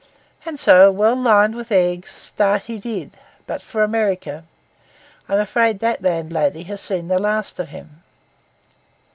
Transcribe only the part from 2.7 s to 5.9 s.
did, but for America. I am afraid